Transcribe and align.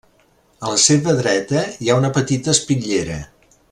A 0.67 0.71
la 0.71 0.79
seva 0.85 1.15
dreta, 1.19 1.61
hi 1.85 1.91
ha 1.93 2.01
una 2.01 2.13
petita 2.19 2.59
espitllera. 2.59 3.21